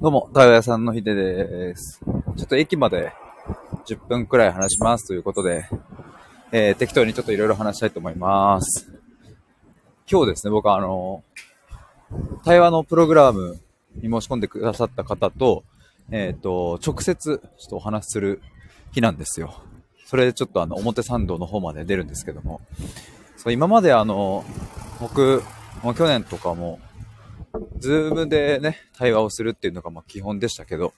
[0.00, 2.00] どうも、太陽屋さんのひでです。
[2.00, 3.12] ちょっと駅まで
[3.86, 5.68] 10分くらい話しますということで、
[6.52, 8.90] えー、適当にちょっといろいろ話したいと思います。
[10.10, 11.22] 今日ですね、僕はあの、
[12.46, 13.60] 対話のプログラム
[13.96, 15.64] に申し込んでくださった方と、
[16.10, 18.40] えっ、ー、と、直接ちょっとお話しする
[18.92, 19.52] 日なんですよ。
[20.06, 22.62] それでちょっとあの、表参道の方まで出るんですけども、
[23.36, 24.46] そう、今まであの、
[24.98, 25.42] 僕、
[25.82, 26.80] もう去年とかも、
[27.78, 30.92] ズームでね、対話をするっていうのがま基本でしたけど、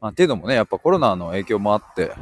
[0.00, 2.12] まあ、っていうのもね、やっぱコロナの影響もあって、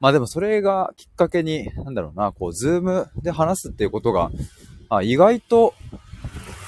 [0.00, 4.30] まあでもそれがきっかけに、なんだろうな、こう、ズームで話すっていうことが、
[4.90, 5.74] あ意外と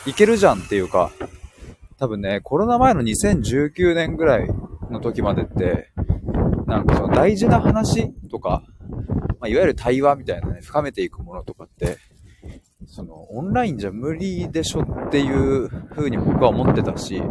[0.07, 1.11] いけるじゃんっていうか、
[1.99, 4.49] 多分ね、コロナ前の2019年ぐらい
[4.91, 5.91] の時までって、
[6.67, 8.63] なんかその大事な話とか、
[9.41, 11.99] まあ、いわゆる対話みたいなね、深めていくものとかって、
[12.97, 17.23] その、オンラインじゃ無理でしょっていう風に僕は思ってたし、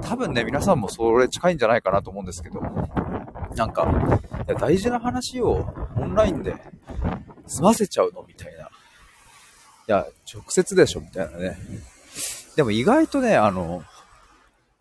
[0.00, 2.62] 多分ね、皆さんもそれ近いんじゃないかなと思うんですけど、
[3.54, 3.86] なんか、
[4.48, 6.56] いや大事な話をオンラインで
[7.46, 8.62] 済ませちゃうのみたいな。
[8.62, 8.66] い
[9.88, 11.58] や、直接でしょみたいなね。
[12.56, 13.84] でも意外とね、あの、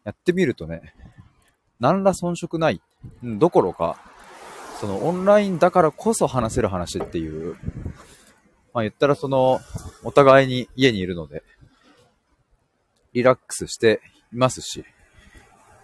[0.05, 0.93] やってみるとね、
[1.81, 2.81] 何ら遜色ない、
[3.21, 3.97] どころか、
[4.79, 7.57] そのオンラインだからこそ話せる話っていう
[8.73, 9.61] まあ言ったらその、
[10.03, 11.43] お互いに家にいるので、
[13.13, 14.01] リラックスして
[14.33, 14.83] いますし、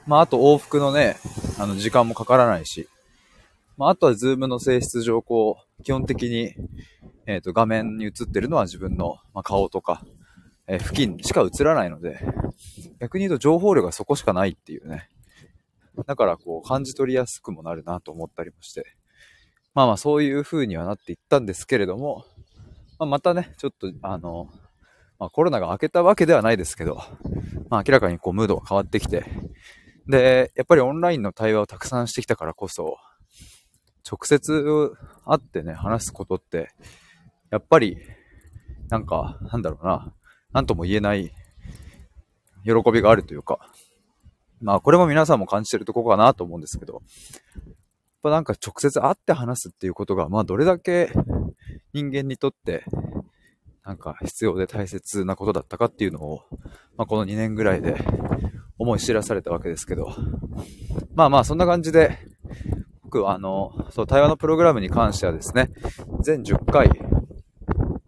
[0.07, 1.17] まああと往復のね、
[1.59, 2.89] あの時間もかからないし、
[3.77, 6.53] まああとはズームの性質上こう、基本的に、
[7.27, 10.03] えっ、ー、と画面に映ってるのは自分の、ま顔とか、
[10.67, 12.19] えー、付近しか映らないので、
[12.99, 15.09] 逆に言うと情報量がそこしかないっていうね。
[16.07, 18.95] だからこう感じ取りやすくもなるなと思ったりもして。
[19.75, 22.25] まあまあそういう風にはなっていったんですけれども、
[22.99, 24.49] まあ、またね、ちょっと、あの、
[25.17, 27.01] まあ、コロナが明けたわけではないですけど、
[27.69, 29.25] まあ、明らかにこう、ムードが変わってきて、
[30.07, 32.97] で、やっぱりオンラインの対話をたくさんしてきたからこそ、
[34.09, 34.91] 直接
[35.25, 36.69] 会ってね、話すことって、
[37.51, 37.97] やっぱり、
[38.89, 40.13] なんか、なんだろうな、
[40.51, 41.31] なんとも言えない
[42.65, 43.59] 喜びがあるというか、
[44.61, 47.73] まあこれも皆さんも感じてるとこかなと思うんですけど、やっ
[48.23, 51.13] ぱなんか直接会って話すっていうことが、まあどれだけ
[51.93, 52.83] 人間にとって、
[53.83, 56.41] なんか必要で大切なことだったかっていうのを、
[56.95, 57.95] まあ、この2年ぐらいで
[58.77, 60.13] 思い知らされたわけですけど、
[61.15, 62.17] まあまあそんな感じで、
[63.03, 65.69] 僕はあの、そう、対話のプログラムに関してはですね、
[66.21, 66.89] 全10回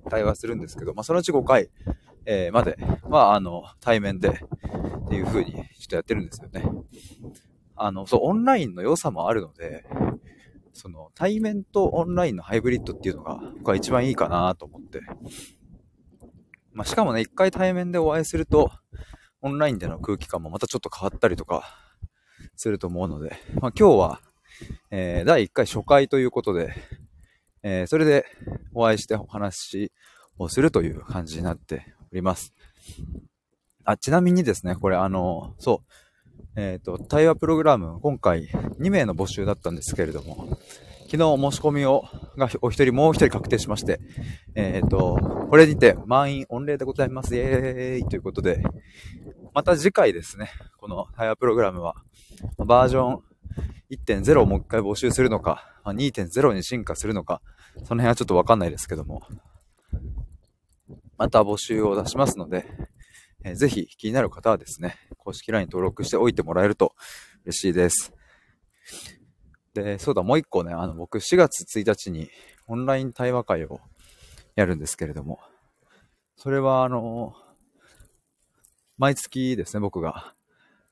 [0.10, 1.70] 対話するんですけど、まあそのうち5回、
[2.26, 6.64] えー、までは、ああの、対面でっていう風にちょっとやってるんですよね。
[7.76, 9.84] あの、そう、オンラインの良さもあるので、
[10.82, 15.02] その対面とオンラインのハイブリッドっていうのが僕は一番いいかなと思って。
[16.74, 18.72] まあ、しかもね、一回対面でお会いすると、
[19.42, 21.66] オンラインでの空気感もまたちょっと変わったりとか
[22.56, 24.22] すると思うので、まあ、今日は、
[24.90, 26.74] えー、第1回初回ということで、
[27.62, 28.26] えー、それで
[28.74, 29.92] お会いしてお話
[30.40, 32.56] をするという感じになっております。
[33.84, 35.92] あ、ちなみにですね、これあの、そう、
[36.56, 38.48] えっ、ー、と、対話プログラム、今回
[38.80, 40.58] 2名の募集だったんですけれども、
[41.12, 42.06] 昨日申し込みを、
[42.38, 44.00] がお一人、もう一人確定しまして、
[44.56, 45.18] えっ、ー、と、
[45.50, 47.36] これにて満員御礼でございます。
[47.36, 48.64] イェーイということで、
[49.54, 51.96] また次回ですね、この対話プログラムは、
[52.58, 53.20] バージョン
[53.92, 57.42] 1.0をもう一回募集するのか、2.0に進化するのか、
[57.84, 59.22] その辺はちょっとわかんないですけども、
[61.18, 62.66] また募集を出しますので、
[63.44, 66.96] えー、ぜひ気になる方はですね、公式 LINE 登録しておいてもらえると
[67.46, 68.14] 嬉しいです。
[69.74, 72.30] で、そうだ、もう一個ね、あの、僕4月1日に
[72.68, 73.80] オンライン対話会を
[74.56, 75.40] やるんですけれども、
[76.36, 77.34] それはあの、
[78.98, 80.34] 毎月ですね、僕が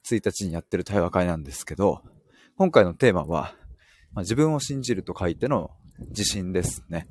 [0.07, 2.01] 1日にやってる対話会なんですけど、
[2.57, 3.55] 今回のテーマは、
[4.13, 5.71] まあ、自分を信じると書いての
[6.09, 7.07] 自信ですね。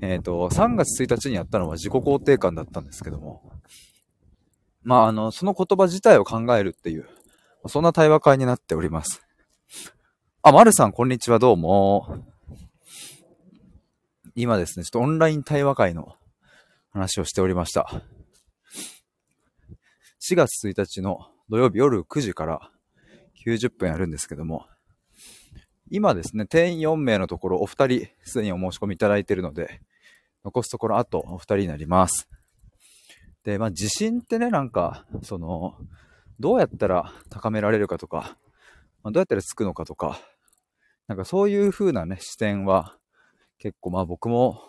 [0.00, 3.52] えっ、ー、と、3月1日にやったのは自己肯定感だったんですけども、
[4.84, 7.08] まあ、あの、その言葉自体を考えるっていう、
[7.66, 9.22] そんな対話会になっております。
[10.42, 12.24] あ、まるさん、こんにちは、どうも。
[14.34, 16.16] 今ですね、ちょっとオンライン対話会の
[16.90, 18.02] 話をしておりました。
[20.20, 22.70] 4月1日の土曜日夜9時から
[23.44, 24.66] 90分やるんですけども、
[25.90, 29.80] 今ですね、定員4名のところお二人すでにお申し込みいただいているので、
[30.44, 32.28] 残すところあとお二人になります。
[33.44, 35.76] で、まあ自信ってね、なんか、その、
[36.40, 38.36] どうやったら高められるかとか、
[39.02, 40.20] まあ、どうやったらつくのかとか、
[41.08, 42.96] なんかそういう風なね、視点は、
[43.58, 44.60] 結構まあ僕も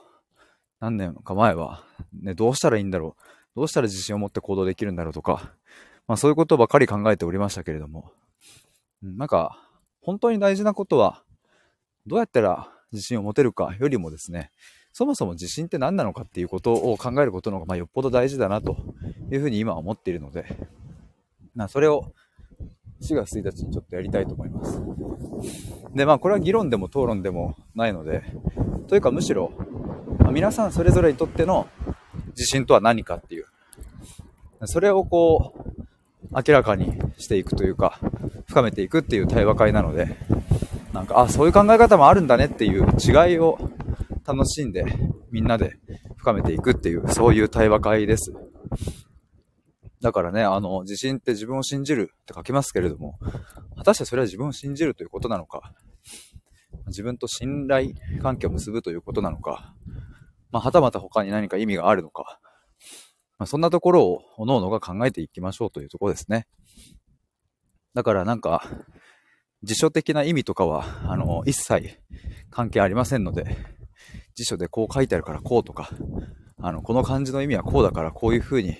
[0.79, 1.83] 何年か前は、
[2.21, 3.21] ね、どうしたらいいんだろう、
[3.55, 5.53] どうしたら自信を持って行動できるんだろうとか、
[6.07, 8.11] まあそういうことばかり考えておりましたけれども、
[9.01, 9.57] なんか、
[10.01, 11.23] 本当に大事なことは、
[12.05, 14.51] どうやったら自信を持てるかよりもですね、
[14.94, 18.78] そもそも自信って何なのかっていうことを考えることの方が、まあ、よっぽど大事だなと
[19.31, 20.45] いうふうに今は思っているので、
[21.56, 22.13] まあ、それを
[23.01, 24.81] 4月1日にちょっとやりたいと思います。
[25.94, 28.24] で、まあこれは議論でも討論でもないので、
[28.88, 29.51] というかむしろ、
[30.19, 31.68] まあ、皆さんそれぞれにとっての
[32.30, 33.45] 自信とは何かっていう、
[34.66, 35.74] それをこう、
[36.34, 38.00] 明らかにしていくというか、
[38.48, 40.16] 深めていくっていう対話会なので、
[40.94, 43.57] なんか、あ、そういう考え方もあるんだねっていう違いを
[44.25, 44.85] 楽しんで、
[45.31, 45.77] みんなで
[46.17, 48.33] 深めていくっていう、そういう対話会です。
[50.01, 53.17] だからね、あの、自信って自分を信じるって書きますけれども、
[53.77, 55.73] 果たしてそれは自分を信じるということなのか、
[56.87, 57.91] 自分と信頼
[58.21, 59.75] 関係を結ぶということなのか、
[60.51, 62.39] まあ、はたまた他に何か意味があるのか、
[63.39, 66.47] まあ、そんなところを各々が考えていきましょうというところですね。
[67.93, 68.63] だからなんか、
[69.63, 71.97] 辞書的な意味とかは、あの、一切
[72.49, 73.55] 関係ありませんので、
[74.35, 75.89] 辞書でこう書いてあるからこうとか、
[76.62, 78.77] あの、この漢字の意味はこうだからこういう風に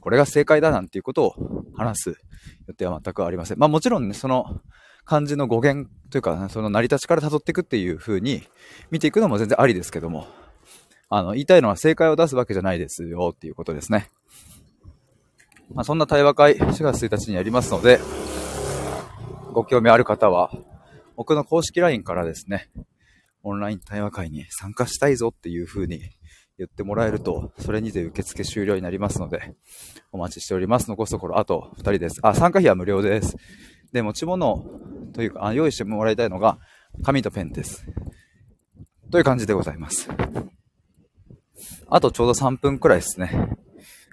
[0.00, 1.34] これが正解だなんていうことを
[1.76, 2.16] 話す
[2.66, 3.58] 予定は全くありません。
[3.58, 4.60] まあもちろんね、その
[5.04, 8.42] 漢字の語源というか、その成り立ちから辿っていくっていう風に
[8.90, 10.26] 見ていくのも全然ありですけども、
[11.08, 14.10] あの、言いたいのは正解を出すわけじゃないですよっていうことですね。
[15.74, 18.00] まあそんな対話会4月1日にやりますので、
[19.52, 20.50] ご興味ある方は、
[21.16, 22.68] 僕の公式 LINE からですね、
[23.48, 26.00] オンライン対話会に参加したいぞっていう風に
[26.58, 29.54] 言ってもらえると、それにて受付終了になりますので、
[30.10, 30.88] お待ちしております。
[30.88, 32.18] 残すところ、あと2人です。
[32.22, 33.36] あ、参加費は無料です。
[33.92, 34.64] で、持ち物
[35.12, 36.58] というか、あ用意してもらいたいのが、
[37.04, 37.86] 紙とペンです。
[39.12, 40.08] という感じでございます。
[41.88, 43.56] あとちょうど3分くらいですね。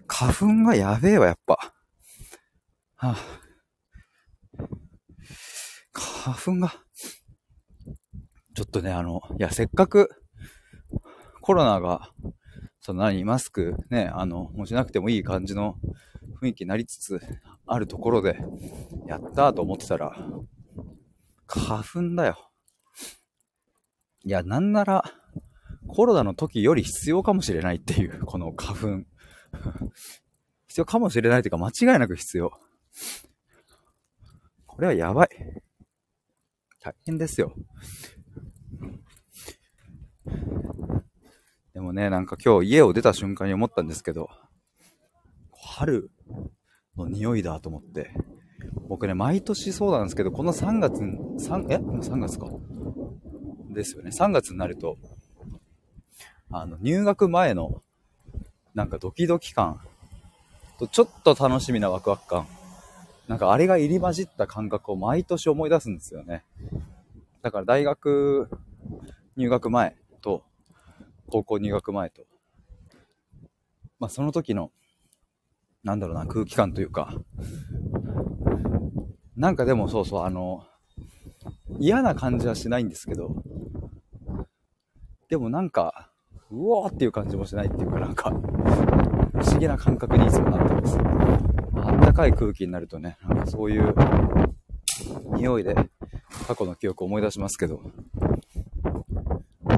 [0.06, 1.74] 花粉がやべえわ、やっぱ。
[2.98, 3.18] はあ、
[5.92, 6.84] 花粉が。
[8.56, 10.10] ちょっとね、あの、いや、せっかく、
[11.42, 12.12] コロナが、
[12.82, 15.76] その何、マスクね、あの、もしなくてもいい感じの
[16.42, 17.20] 雰囲気になりつつ
[17.66, 18.38] あるところで、
[19.08, 20.16] やったーと思ってたら、
[21.48, 22.52] 花粉だよ。
[24.24, 25.04] いや、なんなら、
[25.88, 29.06] コロナの時より必要かもしれないっていう、この花粉。
[30.68, 32.52] 必要かもしれないというか、間違いなく必要。
[34.68, 35.30] これはやばい。
[36.82, 37.54] 大変ですよ。
[41.84, 44.30] もね、なんか今日家を出た瞬間に思ったんですけど、
[45.52, 46.10] 春
[46.98, 48.12] の匂いだと思って、
[48.88, 51.78] 僕ね、毎年そうなんですけど、この3月、3、え？
[51.78, 52.48] もう3月か。
[53.70, 54.12] ですよね。
[54.12, 54.98] 3月になると、
[56.52, 57.82] あの、入学前の、
[58.74, 59.80] なんかドキドキ感
[60.80, 62.48] と、ちょっと楽しみなワクワク感。
[63.28, 66.44] なんかあれが入り混じった感覚を毎年思い出すんですよね。
[67.42, 68.50] だから大学
[69.36, 70.44] 入学前と、
[71.34, 72.22] 高校入学前と、
[74.00, 74.70] まあその時の、
[75.84, 77.12] なんだろうな、空気感というか、
[79.36, 80.64] なんかでもそうそう、あの、
[81.80, 83.36] 嫌な感じはしないんですけど、
[85.28, 86.12] でもなんか、
[86.52, 91.00] うおーっていう感じもしないっていうか、なんか、不思議な感覚にいつもなってます。
[91.78, 93.96] あったかい空気になるとね、なんかそういう
[95.34, 95.74] 匂いで
[96.46, 97.82] 過去の記憶を思い出しますけど、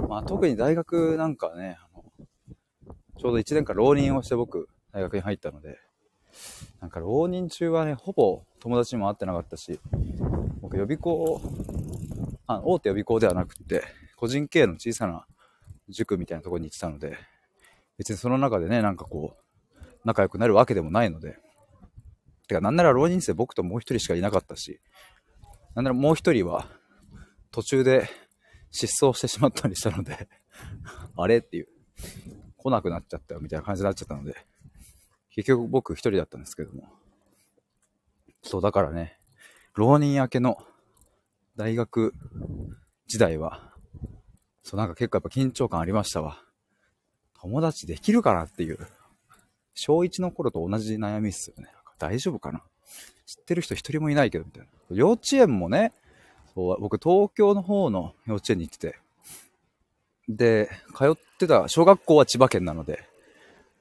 [0.07, 2.03] まあ、特に大学なんかね、あの
[3.17, 5.79] ちょうど1年間浪人をして僕、大学に入ったので、
[6.81, 9.79] なんか浪人中はね、ほぼ友達にも会ってなかったし、
[10.61, 11.41] 僕予備校、
[12.47, 13.83] あ大手予備校ではなくて、
[14.15, 15.25] 個人経営の小さな
[15.89, 17.17] 塾みたいなところに行ってたので、
[17.97, 21.37] 別にその中でね、なんかこう、仲良くなるわけでもないので、
[22.47, 24.79] てか、なんなら浪人生僕ともう一人しかいなかったし、
[25.73, 26.67] なんならもう一人は、
[27.51, 28.09] 途中で
[28.75, 30.27] 失踪してしまったりしたので
[31.17, 31.67] あれっていう、
[32.57, 34.35] 来なくなっちゃったよみたいな感じになっちゃったので、
[35.29, 36.89] 結局僕一人だったんですけども。
[38.43, 39.17] そう、だからね、
[39.73, 40.57] 浪人明けの
[41.55, 42.13] 大学
[43.07, 43.73] 時代は、
[44.63, 46.41] そう、なんか結構やっぱ緊張感ありましたわ。
[47.39, 48.79] 友達できるかなっていう。
[49.73, 51.69] 小1の頃と同じ悩みっすよね。
[51.99, 52.63] 大丈夫かな？
[53.25, 54.69] 知ってる人一人もいないけど、みたいな。
[54.89, 55.93] 幼稚園もね、
[56.55, 58.99] そう僕東京の方の幼稚園に行ってて、
[60.29, 63.03] で、通ってた小学校は千葉県なので、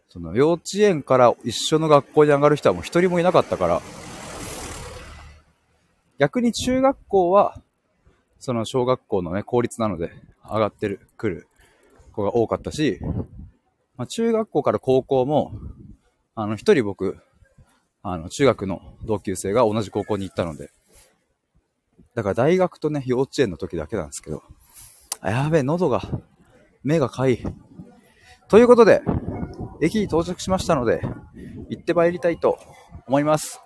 [0.09, 3.83] その幼稚園から一緒の学校に上がる人はもう一人もいなかったから、
[6.19, 7.61] 逆に中学校は、
[8.40, 10.12] その小学校のね、公立なので
[10.45, 11.47] 上がってる、来る
[12.12, 12.99] 子が多かったし、
[13.97, 15.52] まあ、中学校から高校も、
[16.35, 17.19] あの、一人僕、
[18.02, 20.71] あの、中学の同級生が同じ高校に行ったので、
[22.14, 24.42] だから大学とね、幼稚園の時だけなんですけど。
[25.21, 26.02] あ、やべえ、喉が、
[26.83, 27.42] 目がかい。
[28.49, 29.02] ということで、
[29.80, 31.00] 駅に到着しましたので、
[31.71, 32.59] 行って参りたいと
[33.06, 33.61] 思います。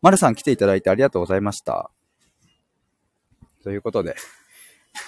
[0.00, 1.90] まるさん来ていただいてありがとうございました。
[3.62, 4.16] ということで、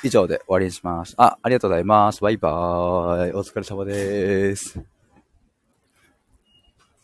[0.05, 1.15] 以上で終わりにします。
[1.17, 2.21] あ、ありがとうございます。
[2.21, 3.33] バイバーイ。
[3.33, 4.94] お疲れ様です。